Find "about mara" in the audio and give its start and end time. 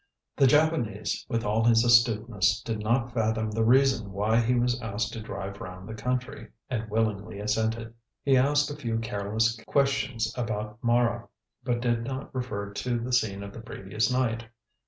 10.35-11.27